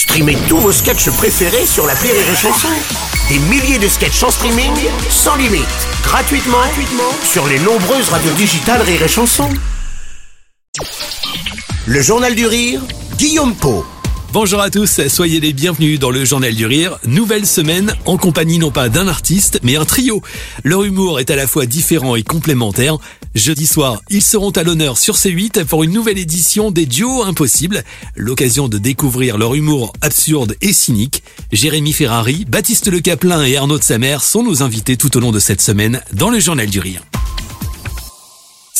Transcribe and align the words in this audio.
Streamez 0.00 0.38
tous 0.48 0.56
vos 0.56 0.72
sketchs 0.72 1.10
préférés 1.10 1.66
sur 1.66 1.86
la 1.86 1.92
Rire 1.92 2.14
et 2.14 2.34
Chanson. 2.34 2.68
Des 3.28 3.38
milliers 3.38 3.78
de 3.78 3.86
sketchs 3.86 4.22
en 4.22 4.30
streaming, 4.30 4.72
sans 5.10 5.36
limite, 5.36 5.66
gratuitement, 6.02 6.56
sur 7.22 7.46
les 7.46 7.58
nombreuses 7.58 8.08
radios 8.08 8.32
digitales 8.32 8.80
Rire 8.80 9.02
et 9.02 9.08
Chanson. 9.08 9.50
Le 11.86 12.00
Journal 12.00 12.34
du 12.34 12.46
Rire, 12.46 12.80
Guillaume 13.18 13.54
Po. 13.54 13.84
Bonjour 14.32 14.60
à 14.60 14.70
tous, 14.70 15.06
soyez 15.08 15.38
les 15.38 15.52
bienvenus 15.52 15.98
dans 15.98 16.10
le 16.10 16.24
Journal 16.24 16.54
du 16.54 16.64
Rire. 16.64 16.98
Nouvelle 17.04 17.44
semaine 17.44 17.94
en 18.06 18.16
compagnie 18.16 18.58
non 18.58 18.70
pas 18.70 18.88
d'un 18.88 19.06
artiste, 19.06 19.58
mais 19.64 19.76
un 19.76 19.84
trio. 19.84 20.22
Leur 20.64 20.84
humour 20.84 21.20
est 21.20 21.30
à 21.30 21.36
la 21.36 21.46
fois 21.46 21.66
différent 21.66 22.16
et 22.16 22.22
complémentaire. 22.22 22.96
Jeudi 23.36 23.68
soir, 23.68 24.02
ils 24.10 24.22
seront 24.22 24.50
à 24.50 24.64
l'honneur 24.64 24.98
sur 24.98 25.14
C8 25.14 25.64
pour 25.64 25.84
une 25.84 25.92
nouvelle 25.92 26.18
édition 26.18 26.72
des 26.72 26.84
Duos 26.84 27.22
Impossibles. 27.22 27.84
L'occasion 28.16 28.66
de 28.66 28.76
découvrir 28.76 29.38
leur 29.38 29.54
humour 29.54 29.92
absurde 30.00 30.56
et 30.60 30.72
cynique. 30.72 31.22
Jérémy 31.52 31.92
Ferrari, 31.92 32.44
Baptiste 32.48 32.88
Le 32.90 32.98
Caplin 32.98 33.44
et 33.44 33.56
Arnaud 33.56 33.78
de 33.78 33.84
Samer 33.84 34.16
sont 34.20 34.42
nos 34.42 34.64
invités 34.64 34.96
tout 34.96 35.16
au 35.16 35.20
long 35.20 35.30
de 35.30 35.38
cette 35.38 35.60
semaine 35.60 36.02
dans 36.12 36.30
le 36.30 36.40
Journal 36.40 36.68
du 36.68 36.80
Rire. 36.80 37.04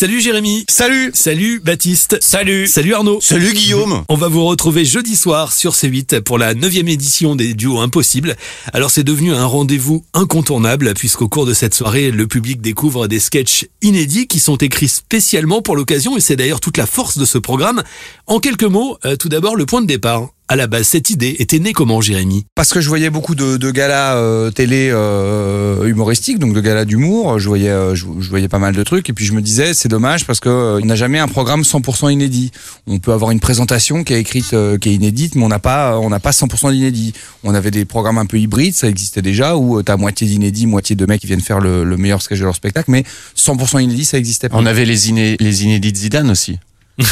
Salut 0.00 0.22
Jérémy. 0.22 0.64
Salut 0.66 1.10
Salut 1.12 1.60
Baptiste. 1.62 2.16
Salut 2.22 2.66
Salut 2.66 2.95
Arnaud. 2.95 3.20
Salut 3.20 3.52
Guillaume 3.52 4.02
On 4.09 4.14
va 4.14 4.28
vous 4.28 4.46
retrouver 4.46 4.86
jeudi 4.86 5.14
soir 5.14 5.52
sur 5.52 5.74
C8 5.74 6.23
pour 6.23 6.38
la 6.38 6.54
neuvième 6.54 6.88
édition 6.88 7.36
des 7.36 7.52
duos 7.52 7.80
impossibles. 7.80 8.34
Alors 8.73 8.90
c'est 8.90 9.04
devenu 9.04 9.34
un 9.34 9.45
rendez-vous 9.45 10.02
incontournable 10.14 10.95
puisqu'au 10.95 11.28
cours 11.28 11.45
de 11.45 11.52
cette 11.52 11.74
soirée, 11.74 12.12
le 12.12 12.26
public 12.26 12.62
découvre 12.62 13.09
des 13.09 13.20
sketchs 13.20 13.66
inédits 13.82 14.26
qui 14.26 14.40
sont 14.40 14.56
écrits 14.56 14.88
spécialement 14.88 15.60
pour 15.60 15.76
l'occasion 15.76 16.16
et 16.16 16.20
c'est 16.20 16.37
d'ailleurs 16.37 16.60
toute 16.60 16.78
la 16.78 16.87
force 16.87 17.18
de 17.18 17.26
ce 17.26 17.37
programme. 17.37 17.82
En 18.26 18.40
quelques 18.40 18.64
mots, 18.64 18.96
euh, 19.04 19.16
tout 19.16 19.28
d'abord 19.28 19.54
le 19.54 19.66
point 19.66 19.82
de 19.82 19.87
départ. 19.87 20.30
À 20.50 20.56
la 20.56 20.66
base, 20.66 20.88
cette 20.88 21.10
idée 21.10 21.36
était 21.38 21.60
née 21.60 21.72
comment, 21.72 22.00
Jérémy? 22.00 22.45
Parce 22.56 22.72
que 22.72 22.80
je 22.80 22.88
voyais 22.88 23.09
beaucoup 23.09 23.36
de, 23.36 23.56
de 23.56 23.70
galas 23.70 24.16
euh, 24.16 24.50
télé 24.50 24.90
euh, 24.90 25.87
humoristiques, 25.87 26.40
donc 26.40 26.54
de 26.54 26.60
galas 26.60 26.84
d'humour. 26.84 27.38
Je 27.38 27.46
voyais, 27.46 27.68
euh, 27.68 27.95
je, 27.95 28.04
je 28.18 28.29
voyais 28.29 28.48
pas 28.48 28.59
mal 28.59 28.74
de 28.74 28.82
trucs, 28.82 29.09
et 29.09 29.12
puis 29.12 29.24
je 29.24 29.32
me 29.32 29.43
disais, 29.43 29.74
c'est 29.74 29.88
dommage 29.88 30.26
parce 30.26 30.40
que 30.40 30.48
euh, 30.48 30.80
il 30.80 30.88
n'a 30.88 30.96
jamais 30.96 31.21
un 31.21 31.28
programme 31.28 31.62
100% 31.62 32.12
inédit. 32.12 32.51
On 32.88 32.98
peut 32.98 33.12
avoir 33.12 33.30
une 33.30 33.38
présentation 33.38 34.02
qui 34.02 34.12
est 34.12 34.18
écrite, 34.18 34.52
euh, 34.52 34.76
qui 34.76 34.88
est 34.88 34.95
inédite, 34.95 35.37
mais 35.37 35.45
on 35.45 35.48
n'a 35.48 35.60
pas, 35.60 36.01
on 36.01 36.10
n'a 36.10 36.18
pas 36.18 36.32
100% 36.32 36.73
d'inédit. 36.73 37.12
On 37.45 37.54
avait 37.54 37.71
des 37.71 37.84
programmes 37.84 38.18
un 38.18 38.26
peu 38.26 38.40
hybrides, 38.40 38.74
ça 38.74 38.88
existait 38.88 39.23
déjà, 39.23 39.54
où 39.54 39.78
euh, 39.78 39.84
t'as 39.84 39.96
moitié 39.96 40.26
d'inédit, 40.26 40.66
moitié 40.66 40.96
de 40.96 41.06
mecs 41.06 41.21
qui 41.21 41.28
viennent 41.28 41.40
faire 41.40 41.60
le, 41.60 41.84
le 41.84 41.96
meilleur 41.96 42.23
sketch 42.23 42.40
de 42.40 42.45
leur 42.45 42.56
spectacle, 42.56 42.90
mais 42.90 43.04
100% 43.37 43.84
inédit, 43.84 44.04
ça 44.04 44.18
existait 44.18 44.48
pas. 44.48 44.56
On 44.56 44.66
avait 44.66 44.84
les, 44.84 45.10
iné 45.10 45.37
les 45.38 45.62
inédits 45.62 45.93
de 45.93 45.96
Zidane 45.96 46.28
aussi. 46.28 46.59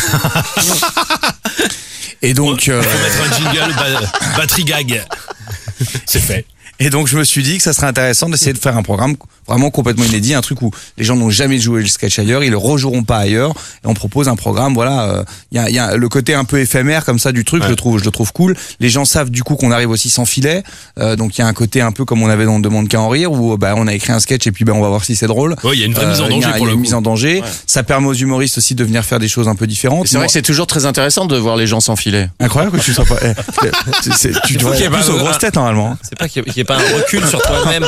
Et 2.23 2.35
donc, 2.35 2.69
euh, 2.69 2.83
Faut 2.83 2.99
mettre 2.99 3.23
un 3.23 3.37
jingle, 3.53 3.75
ba- 3.75 4.13
batterie 4.37 4.65
gag. 4.65 5.05
C'est 6.07 6.21
fait. 6.21 6.45
Et 6.81 6.91
donc 6.91 7.09
je 7.09 7.19
me 7.19 7.25
suis 7.25 7.43
dit 7.43 7.57
que 7.57 7.63
ça 7.65 7.73
serait 7.73 7.87
intéressant 7.89 8.29
d'essayer 8.29 8.53
de 8.53 8.59
faire 8.59 8.77
un 8.77 8.83
programme 8.85 9.17
vraiment 9.49 9.71
complètement 9.71 10.05
inédit, 10.05 10.35
un 10.35 10.41
truc 10.41 10.63
où 10.63 10.71
les 10.97 11.05
gens 11.05 11.17
n'ont 11.17 11.31
jamais 11.31 11.59
joué 11.59 11.81
le 11.83 11.89
sketch 11.89 12.19
ailleurs, 12.19 12.45
ils 12.45 12.51
le 12.51 12.57
rejoueront 12.57 13.03
pas 13.05 13.19
ailleurs, 13.19 13.51
et 13.85 13.87
on 13.87 13.95
propose 13.95 14.29
un 14.29 14.37
programme. 14.37 14.75
Voilà, 14.75 15.03
euh, 15.09 15.25
il 15.53 15.57
y, 15.57 15.61
a, 15.61 15.71
y 15.71 15.79
a 15.79 15.97
le 15.97 16.09
côté 16.09 16.35
un 16.35 16.45
peu 16.45 16.59
éphémère 16.61 17.05
comme 17.05 17.19
ça 17.19 17.33
du 17.33 17.45
truc, 17.45 17.63
je 17.65 17.69
le 17.69 17.77
trouve, 17.77 17.99
je 17.99 18.05
le 18.05 18.11
trouve 18.11 18.33
cool. 18.33 18.57
Les 18.81 18.89
gens 18.89 19.05
savent 19.05 19.31
du 19.31 19.43
coup 19.43 19.57
qu'on 19.57 19.71
arrive 19.73 19.91
aussi 19.91 20.11
sans 20.11 20.25
filet, 20.27 20.63
euh, 20.99 21.17
donc 21.17 21.39
il 21.39 21.41
y 21.41 21.45
a 21.45 21.47
un 21.47 21.53
côté 21.53 21.81
un 21.81 21.93
peu 21.93 22.05
comme 22.05 22.23
on 22.23 22.29
avait 22.29 22.45
dans 22.45 22.59
Demande 22.61 22.89
qu'à 22.89 23.01
en 23.01 23.09
rire, 23.09 23.33
où 23.33 23.57
bah 23.57 23.75
on 23.77 23.87
a 23.87 23.95
écrit 23.95 24.13
un 24.13 24.21
sketch 24.21 24.47
et 24.47 24.53
puis 24.53 24.65
bah 24.65 24.73
on 24.75 24.81
va 24.83 24.89
voir 24.89 25.05
si 25.05 25.17
c'est 25.17 25.27
drôle. 25.27 25.55
Ouais, 25.65 25.71
il 25.75 25.81
y 25.81 25.83
a 25.83 25.87
une 25.87 25.95
vraie 25.95 26.07
mise 26.07 26.21
en 26.21 26.25
Euh, 26.25 26.29
il 26.31 26.37
y 26.37 26.41
danger 26.41 26.49
a- 26.55 26.59
pour 26.59 26.61
y 26.61 26.63
a 26.63 26.67
le 26.67 26.71
une 26.73 26.77
coup. 26.77 26.83
mise 26.83 26.95
en 26.95 27.03
danger. 27.03 27.43
Ça 27.67 27.83
permet 27.83 28.07
aux 28.09 28.15
humoristes 28.15 28.59
aussi 28.59 28.75
de 28.75 28.85
venir 28.85 29.05
faire 29.05 29.19
des 29.19 29.29
choses 29.29 29.49
un 29.49 29.55
peu 29.55 29.67
différentes. 29.67 30.07
C'est 30.09 30.17
vrai 30.17 30.27
que 30.27 30.33
c'est 30.33 30.43
toujours 30.43 30.67
très 30.67 30.85
intéressant 30.87 31.27
de 31.27 31.37
voir 31.37 31.57
les 31.57 31.67
gens 31.67 31.81
s'enfiler. 31.81 32.27
incroyable 32.41 32.79
que 32.79 32.83
tu 32.85 32.93
sois 32.93 33.05
pas. 33.05 33.17
eh, 33.23 33.33
tu 34.47 34.57
devrais 34.57 34.77
qu'il 34.77 34.85
y 34.85 34.85
ait 34.85 34.87
être 34.89 34.93
plus 35.05 35.11
aux 35.11 35.19
grosses 35.19 35.39
têtes 35.39 35.55
normalement. 35.55 35.97
C'est 36.03 36.19
pas 36.19 36.29
qu'il 36.29 36.43
n'y 36.45 36.61
ait, 36.61 36.65
pas 36.65 36.77
un 36.77 36.97
recul 36.97 37.25
sur 37.27 37.41
toi-même. 37.43 37.85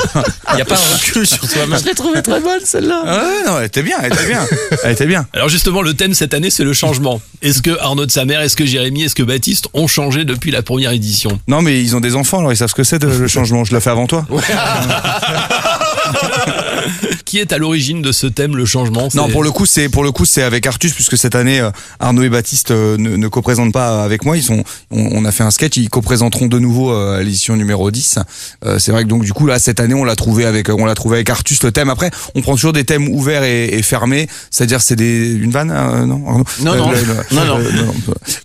Il 0.51 0.57
n'y 0.57 0.63
a 0.63 0.65
pas 0.65 0.75
un 0.77 0.95
recul 0.95 1.27
sur 1.27 1.47
toi-même. 1.53 1.81
l'ai 1.85 1.95
trouvé 1.95 2.23
très 2.23 2.41
bonne 2.41 2.61
celle-là. 2.65 3.03
Ah 3.07 3.17
ouais, 3.19 3.47
non, 3.47 3.59
elle 3.59 3.67
était 3.67 3.83
bien, 3.83 3.97
elle 4.03 4.13
était 4.13 4.27
bien, 4.27 4.47
elle 4.85 4.93
était 4.93 5.07
bien. 5.07 5.27
Alors 5.33 5.49
justement, 5.49 5.83
le 5.83 5.95
thème 5.95 6.15
cette 6.15 6.35
année, 6.35 6.51
c'est 6.51 6.65
le 6.65 6.73
changement. 6.73 7.21
Est-ce 7.43 7.63
que 7.63 7.79
Arnaud 7.81 8.07
de 8.07 8.11
Samer, 8.11 8.37
est-ce 8.37 8.57
que 8.57 8.67
Jérémy, 8.67 9.05
est-ce 9.05 9.15
que 9.15 9.23
Baptiste 9.23 9.69
ont 9.75 9.87
changé 9.87 10.25
depuis 10.25 10.51
la 10.51 10.63
première 10.63 10.93
édition? 10.93 11.39
Non, 11.49 11.63
mais 11.63 11.81
ils 11.81 11.97
ont 11.97 12.01
des 12.01 12.17
enfants, 12.17 12.39
alors 12.39 12.53
ils 12.53 12.57
savent 12.57 12.71
ce 12.71 12.75
que 12.75 12.85
c'est 12.85 13.03
le 13.03 13.29
changement. 13.29 13.65
Je 13.65 13.75
l'ai 13.75 13.81
fait 13.81 13.91
avant 13.91 14.07
toi. 14.07 14.27
Qui 17.25 17.39
est 17.39 17.53
à 17.53 17.59
l'origine 17.59 18.03
de 18.03 18.11
ce 18.13 18.27
thème, 18.27 18.57
le 18.57 18.65
changement? 18.65 19.09
Non, 19.15 19.29
pour 19.29 19.45
le 19.45 19.53
coup, 19.53 19.65
c'est 19.67 19.89
pour 19.89 20.03
le 20.03 20.11
coup, 20.11 20.25
c'est 20.25 20.43
avec 20.43 20.67
Artus, 20.67 20.93
puisque 20.93 21.17
cette 21.17 21.35
année, 21.37 21.61
euh, 21.61 21.71
Arnaud 22.01 22.23
et 22.25 22.29
Baptiste 22.29 22.73
euh, 22.73 22.97
ne, 22.97 23.17
ne 23.17 23.29
co-présentent 23.29 23.73
pas 23.73 24.03
avec 24.03 24.25
moi. 24.25 24.37
Ils 24.37 24.43
sont, 24.43 24.65
on, 24.91 25.01
on 25.13 25.25
a 25.25 25.31
fait 25.31 25.45
un 25.45 25.51
sketch. 25.53 25.77
Ils 25.77 25.89
co-présenteront 25.91 26.47
de 26.47 26.59
nouveau 26.59 26.93
euh, 26.93 27.19
à 27.19 27.23
l'édition 27.23 27.55
numéro 27.57 27.91
10. 27.91 28.19
Euh, 28.65 28.79
c'est 28.81 28.91
vrai 28.91 29.05
que 29.05 29.09
donc 29.09 29.23
du 29.25 29.33
coup 29.33 29.47
là, 29.47 29.59
cette 29.61 29.79
année, 29.79 29.95
on 29.95 30.03
l'a 30.05 30.17
trouvé 30.17 30.45
avec, 30.45 30.69
on 30.71 30.85
l'a 30.87 30.95
trouvé 30.97 31.19
avec 31.19 31.31
Artus 31.31 31.63
le 31.63 31.71
thème. 31.71 31.89
Après, 31.91 32.11
on 32.35 32.43
prend 32.43 32.57
toujours 32.57 32.73
des 32.73 32.85
thèmes 32.85 33.09
ouverts 33.09 33.45
et, 33.45 33.67
et 33.77 33.83
fermés. 33.83 34.29
C'est-à-dire, 34.51 34.81
c'est 34.83 34.97
des 34.97 35.33
une 35.35 35.51
vanne, 35.53 35.69
non 35.69 36.27
Arnaud? 36.27 36.45
Non, 36.63 36.75
non. 36.77 36.91
le, 36.91 36.97
le- 37.01 37.37
Non, 37.37 37.45
non. 37.45 37.59
le- 37.59 37.71
non. 37.73 37.95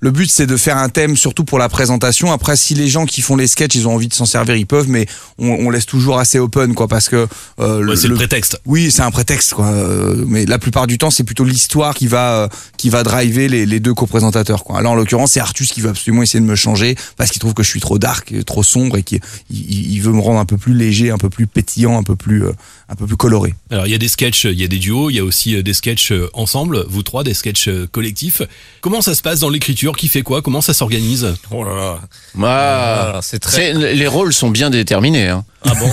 Le 0.01 0.11
but, 0.11 0.29
c'est 0.29 0.45
de 0.45 0.57
faire 0.57 0.77
un 0.77 0.89
thème 0.89 1.17
surtout 1.17 1.43
pour 1.43 1.57
la 1.57 1.69
présentation. 1.69 2.31
Après, 2.31 2.55
si 2.55 2.75
les 2.75 2.87
gens 2.87 3.05
qui 3.07 3.21
font 3.21 3.35
les 3.35 3.47
sketchs, 3.47 3.73
ils 3.75 3.87
ont 3.87 3.95
envie 3.95 4.07
de 4.09 4.13
s'en 4.13 4.25
servir, 4.25 4.55
ils 4.55 4.67
peuvent, 4.67 4.89
mais 4.89 5.07
on, 5.39 5.49
on 5.49 5.69
laisse 5.71 5.85
toujours 5.87 6.19
assez 6.19 6.37
open, 6.37 6.75
quoi, 6.75 6.87
parce 6.87 7.09
que 7.09 7.27
euh, 7.59 7.85
Ouais, 7.85 7.95
c'est 7.95 8.07
le 8.07 8.15
prétexte. 8.15 8.59
oui, 8.65 8.91
c'est 8.91 9.01
un 9.01 9.11
prétexte, 9.11 9.53
quoi. 9.53 9.67
Euh, 9.67 10.23
Mais 10.27 10.45
la 10.45 10.59
plupart 10.59 10.87
du 10.87 10.97
temps, 10.97 11.09
c'est 11.11 11.23
plutôt 11.23 11.43
l'histoire 11.43 11.93
qui 11.93 12.07
va 12.07 12.43
euh, 12.43 12.47
qui 12.77 12.89
va 12.89 13.03
driver 13.03 13.47
les, 13.47 13.65
les 13.65 13.79
deux 13.79 13.93
co-présentateurs, 13.93 14.63
quoi. 14.63 14.77
Alors 14.79 14.93
en 14.93 14.95
l'occurrence, 14.95 15.31
c'est 15.33 15.39
Artus 15.39 15.71
qui 15.71 15.81
veut 15.81 15.89
absolument 15.89 16.23
essayer 16.23 16.39
de 16.39 16.45
me 16.45 16.55
changer 16.55 16.95
parce 17.17 17.31
qu'il 17.31 17.39
trouve 17.39 17.53
que 17.53 17.63
je 17.63 17.69
suis 17.69 17.79
trop 17.79 17.97
dark, 17.99 18.31
et 18.31 18.43
trop 18.43 18.63
sombre 18.63 18.97
et 18.97 19.03
qu'il 19.03 19.19
il, 19.49 19.93
il 19.93 19.99
veut 20.01 20.11
me 20.11 20.21
rendre 20.21 20.39
un 20.39 20.45
peu 20.45 20.57
plus 20.57 20.73
léger, 20.73 21.11
un 21.11 21.17
peu 21.17 21.29
plus 21.29 21.47
pétillant, 21.47 21.97
un 21.97 22.03
peu 22.03 22.15
plus 22.15 22.45
euh, 22.45 22.51
un 22.89 22.95
peu 22.95 23.05
plus 23.07 23.17
coloré. 23.17 23.55
Alors 23.71 23.87
il 23.87 23.91
y 23.91 23.95
a 23.95 23.97
des 23.97 24.07
sketchs, 24.07 24.45
il 24.45 24.59
y 24.59 24.63
a 24.63 24.67
des 24.67 24.77
duos, 24.79 25.09
il 25.09 25.15
y 25.15 25.19
a 25.19 25.23
aussi 25.23 25.61
des 25.63 25.73
sketchs 25.73 26.13
ensemble, 26.33 26.85
vous 26.87 27.03
trois, 27.03 27.23
des 27.23 27.33
sketchs 27.33 27.69
collectifs. 27.91 28.41
Comment 28.81 29.01
ça 29.01 29.15
se 29.15 29.21
passe 29.21 29.39
dans 29.39 29.49
l'écriture? 29.49 29.95
Qui 29.95 30.07
fait 30.07 30.21
quoi? 30.21 30.41
Comment 30.41 30.61
ça 30.61 30.73
s'organise? 30.73 31.33
Oh 31.51 31.63
là 31.63 31.75
là. 31.75 31.99
Ah, 32.43 33.19
c'est 33.21 33.39
très. 33.39 33.73
les 33.73 34.07
rôles 34.07 34.33
sont 34.33 34.49
bien 34.49 34.69
déterminés. 34.69 35.29
Hein. 35.29 35.45
Ah 35.65 35.73
bon 35.79 35.91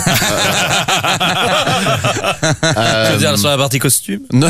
Euh, 2.77 3.06
Tu 3.06 3.12
veux 3.12 3.19
dire 3.19 3.38
sur 3.38 3.49
la 3.49 3.56
partie 3.56 3.78
costume? 3.78 4.21
Non, 4.33 4.49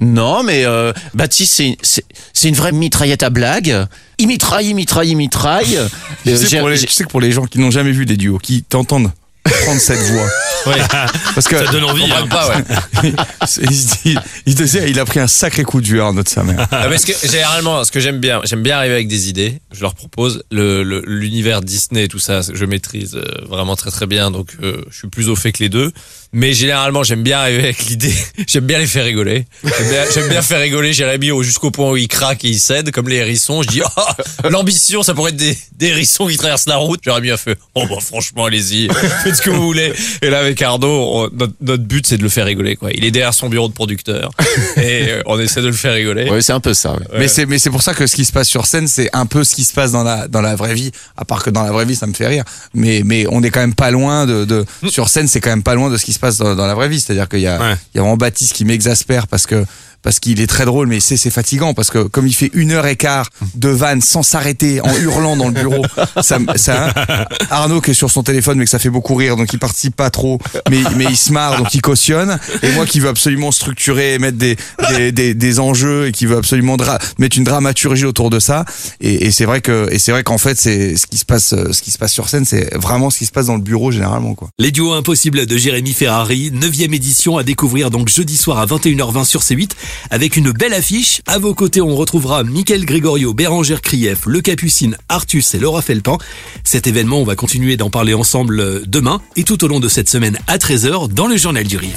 non, 0.00 0.42
mais 0.42 0.64
euh, 0.64 0.92
Baptiste, 1.14 1.52
c'est- 1.54 1.76
c'est 1.82 2.04
c'est 2.32 2.48
une 2.48 2.54
vraie 2.54 2.72
mitraillette 2.72 3.22
à 3.22 3.30
blague. 3.30 3.86
Il 4.18 4.26
mitraille, 4.28 4.68
il 4.68 4.74
mitraille, 4.74 5.10
il 5.10 5.16
mitraille. 5.16 5.78
Tu 6.24 6.30
Euh, 6.30 6.36
sais, 6.36 6.46
j'ai- 6.48 6.58
pour 6.58 6.68
les, 6.68 6.76
j'ai- 6.76 6.86
tu 6.86 6.92
sais 6.92 7.04
que 7.04 7.08
pour 7.10 7.20
les 7.20 7.32
gens 7.32 7.44
qui 7.46 7.58
n'ont 7.58 7.70
jamais 7.70 7.92
vu 7.92 8.06
des 8.06 8.16
duos, 8.16 8.38
qui 8.38 8.62
t'entendent 8.62 9.10
prendre 9.44 9.80
cette 9.80 9.98
voix, 10.00 10.28
Oui. 10.66 10.74
parce 11.34 11.48
que 11.48 11.56
Ça 11.64 11.72
donne 11.72 11.84
envie. 11.84 12.04
hein. 12.10 12.26
pas, 12.28 12.48
ouais. 12.48 13.12
il, 13.42 13.48
se 13.48 14.02
dit- 14.02 14.16
il 14.46 14.54
te 14.54 14.62
dit, 14.62 14.78
il 14.88 14.98
a 15.00 15.04
pris 15.04 15.20
un 15.20 15.26
sacré 15.26 15.62
coup 15.64 15.78
vieux, 15.80 16.00
Arnaud 16.02 16.22
de 16.22 16.28
sa 16.28 16.42
mère. 16.42 16.66
Ah, 16.70 16.86
parce 16.88 17.04
que 17.04 17.12
généralement, 17.26 17.82
ce 17.84 17.90
que 17.90 18.00
j'aime 18.00 18.18
bien, 18.18 18.40
j'aime 18.44 18.62
bien 18.62 18.76
arriver 18.76 18.94
avec 18.94 19.08
des 19.08 19.28
idées. 19.28 19.60
Je 19.72 19.80
leur 19.82 19.94
propose 19.94 20.42
le 20.50 20.82
le- 20.82 21.02
l'univers 21.06 21.62
Disney, 21.62 22.08
tout 22.08 22.18
ça, 22.18 22.40
je 22.52 22.64
maîtrise 22.64 23.14
euh, 23.16 23.24
vraiment 23.48 23.76
très 23.76 23.90
très 23.90 24.06
bien, 24.06 24.30
donc 24.30 24.50
euh, 24.62 24.82
je 24.90 24.98
suis 24.98 25.08
plus 25.08 25.28
au 25.28 25.36
fait 25.36 25.52
que 25.52 25.62
les 25.62 25.68
deux. 25.68 25.92
Mais 26.32 26.52
généralement, 26.52 27.02
j'aime 27.02 27.24
bien 27.24 27.40
arriver 27.40 27.64
avec 27.64 27.86
l'idée. 27.86 28.14
J'aime 28.46 28.64
bien 28.64 28.78
les 28.78 28.86
faire 28.86 29.04
rigoler. 29.04 29.46
J'aime 30.14 30.28
bien, 30.28 30.42
faire 30.42 30.60
rigoler 30.60 30.92
Jérémy 30.92 31.32
au- 31.32 31.42
jusqu'au 31.42 31.72
point 31.72 31.90
où 31.90 31.96
il 31.96 32.06
craque 32.06 32.44
et 32.44 32.48
il 32.50 32.60
cède, 32.60 32.92
comme 32.92 33.08
les 33.08 33.16
hérissons. 33.16 33.62
Je 33.64 33.68
dis, 33.68 33.82
oh, 33.84 34.48
l'ambition, 34.48 35.02
ça 35.02 35.12
pourrait 35.12 35.30
être 35.32 35.36
des, 35.36 35.58
des 35.76 35.88
hérissons 35.88 36.28
qui 36.28 36.36
traversent 36.36 36.66
la 36.68 36.76
route. 36.76 37.00
Jérémy 37.02 37.32
a 37.32 37.36
fait, 37.36 37.58
oh 37.74 37.84
bah 37.88 37.96
franchement, 38.00 38.44
allez-y, 38.44 38.86
faites 39.30 39.36
ce 39.36 39.42
que 39.42 39.50
vous 39.50 39.62
voulez. 39.62 39.92
Et 40.22 40.30
là, 40.30 40.38
avec 40.40 40.60
Arnaud, 40.62 40.88
on- 40.88 41.30
notre, 41.32 41.52
notre 41.60 41.82
but, 41.84 42.06
c'est 42.06 42.18
de 42.18 42.22
le 42.22 42.28
faire 42.28 42.46
rigoler. 42.46 42.76
Quoi. 42.76 42.90
Il 42.92 43.04
est 43.04 43.10
derrière 43.10 43.34
son 43.34 43.48
bureau 43.48 43.68
de 43.68 43.72
producteur 43.72 44.30
et 44.76 45.08
euh, 45.08 45.22
on 45.26 45.38
essaie 45.38 45.62
de 45.62 45.66
le 45.68 45.72
faire 45.72 45.94
rigoler. 45.94 46.28
Ouais, 46.30 46.42
c'est 46.42 46.52
un 46.52 46.60
peu 46.60 46.74
ça. 46.74 46.92
ouais. 46.92 46.98
Mais 47.18 47.28
c'est 47.28 47.46
mais 47.46 47.58
c'est 47.58 47.70
pour 47.70 47.82
ça 47.82 47.94
que 47.94 48.06
ce 48.06 48.14
qui 48.16 48.24
se 48.24 48.32
passe 48.32 48.48
sur 48.48 48.66
scène, 48.66 48.88
c'est 48.88 49.08
un 49.12 49.26
peu 49.26 49.44
ce 49.44 49.54
qui 49.54 49.64
se 49.64 49.72
passe 49.72 49.92
dans 49.92 50.02
la 50.02 50.28
dans 50.28 50.40
la 50.42 50.54
vraie 50.56 50.74
vie. 50.74 50.90
À 51.16 51.24
part 51.24 51.42
que 51.42 51.50
dans 51.50 51.62
la 51.62 51.72
vraie 51.72 51.84
vie, 51.84 51.96
ça 51.96 52.06
me 52.06 52.14
fait 52.14 52.26
rire. 52.26 52.44
Mais 52.74 53.02
mais 53.04 53.26
on 53.30 53.42
est 53.42 53.50
quand 53.50 53.60
même 53.60 53.74
pas 53.74 53.90
loin 53.90 54.26
de, 54.26 54.44
de 54.44 54.64
sur 54.88 55.08
scène, 55.08 55.28
c'est 55.28 55.40
quand 55.40 55.50
même 55.50 55.62
pas 55.62 55.74
loin 55.74 55.90
de 55.90 55.96
ce 55.96 56.04
qui 56.04 56.12
se 56.12 56.18
passe 56.18 56.36
dans, 56.38 56.54
dans 56.54 56.66
la 56.66 56.74
vraie 56.74 56.88
vie. 56.88 57.00
C'est-à-dire 57.00 57.28
qu'il 57.28 57.40
y 57.40 57.46
a 57.46 57.58
il 57.94 57.96
y 57.96 57.98
a 57.98 58.02
vraiment 58.02 58.16
Baptiste 58.16 58.52
qui 58.54 58.64
m'exaspère 58.64 59.26
parce 59.28 59.46
que 59.46 59.64
parce 60.02 60.18
qu'il 60.20 60.40
est 60.40 60.46
très 60.46 60.64
drôle, 60.64 60.86
mais 60.86 61.00
c'est 61.00 61.16
c'est 61.16 61.30
fatigant 61.30 61.74
parce 61.74 61.90
que 61.90 62.04
comme 62.04 62.26
il 62.26 62.34
fait 62.34 62.50
une 62.54 62.72
heure 62.72 62.86
et 62.86 62.96
quart 62.96 63.28
de 63.54 63.68
vanne 63.68 64.00
sans 64.00 64.22
s'arrêter, 64.22 64.80
en 64.80 64.94
hurlant 64.96 65.36
dans 65.36 65.48
le 65.48 65.54
bureau, 65.54 65.84
ça, 66.22 66.38
me- 66.38 66.56
ça 66.56 66.92
Arnaud 67.50 67.80
qui 67.80 67.90
est 67.92 67.94
sur 67.94 68.10
son 68.10 68.22
téléphone 68.22 68.58
mais 68.58 68.64
que 68.64 68.70
ça 68.70 68.78
fait 68.78 68.90
beaucoup 68.90 69.14
rire, 69.14 69.36
donc 69.36 69.52
il 69.52 69.58
participe 69.58 69.96
pas 69.96 70.10
trop, 70.10 70.38
mais 70.70 70.78
mais 70.96 71.04
il 71.10 71.16
se 71.16 71.32
marre, 71.32 71.56
donc 71.58 71.74
il 71.74 71.82
cautionne. 71.82 72.38
Et 72.62 72.70
moi 72.72 72.86
qui 72.86 73.00
veux 73.00 73.08
absolument 73.08 73.52
structurer, 73.52 74.18
mettre 74.18 74.38
des 74.38 74.56
des, 74.96 75.12
des, 75.12 75.34
des 75.34 75.60
enjeux 75.60 76.08
et 76.08 76.12
qui 76.12 76.26
veut 76.26 76.36
absolument 76.36 76.76
dra- 76.76 76.98
mettre 77.18 77.36
une 77.38 77.44
dramaturgie 77.44 78.04
autour 78.04 78.30
de 78.30 78.38
ça. 78.40 78.64
Et, 79.00 79.26
et 79.26 79.30
c'est 79.30 79.44
vrai 79.44 79.60
que 79.60 79.88
et 79.92 79.98
c'est 79.98 80.12
vrai 80.12 80.22
qu'en 80.22 80.38
fait 80.38 80.58
c'est 80.58 80.96
ce 80.96 81.06
qui 81.06 81.18
se 81.18 81.24
passe 81.24 81.50
ce 81.50 81.82
qui 81.82 81.90
se 81.90 81.98
passe 81.98 82.12
sur 82.12 82.28
scène, 82.28 82.44
c'est 82.44 82.74
vraiment 82.76 83.10
ce 83.10 83.18
qui 83.18 83.26
se 83.26 83.32
passe 83.32 83.46
dans 83.46 83.56
le 83.56 83.62
bureau 83.62 83.90
généralement 83.90 84.34
quoi. 84.34 84.48
Les 84.58 84.70
duos 84.72 84.92
impossibles 84.92 85.46
de 85.46 85.56
Jérémy 85.56 85.92
Ferrari, 85.92 86.50
9 86.52 86.80
édition 86.80 87.36
à 87.38 87.42
découvrir 87.44 87.90
donc 87.90 88.08
jeudi 88.08 88.36
soir 88.36 88.58
à 88.58 88.66
21h20 88.66 89.24
sur 89.24 89.40
C8 89.42 89.70
avec 90.10 90.36
une 90.36 90.52
belle 90.52 90.74
affiche. 90.74 91.20
À 91.26 91.38
vos 91.38 91.54
côtés, 91.54 91.80
on 91.80 91.96
retrouvera 91.96 92.44
Mickaël 92.44 92.84
Grégorio, 92.84 93.34
Bérangère 93.34 93.82
Krief, 93.82 94.26
Le 94.26 94.40
Capucine, 94.40 94.96
Artus 95.08 95.54
et 95.54 95.58
Laura 95.58 95.82
Felpin. 95.82 96.18
Cet 96.64 96.86
événement, 96.86 97.20
on 97.20 97.24
va 97.24 97.36
continuer 97.36 97.76
d'en 97.76 97.90
parler 97.90 98.14
ensemble 98.14 98.60
euh, 98.60 98.82
demain 98.86 99.20
et 99.36 99.44
tout 99.44 99.62
au 99.64 99.68
long 99.68 99.80
de 99.80 99.88
cette 99.88 100.08
semaine 100.08 100.38
à 100.46 100.58
13h 100.58 101.08
dans 101.12 101.26
le 101.26 101.36
Journal 101.36 101.66
du 101.66 101.76
Rire. 101.76 101.96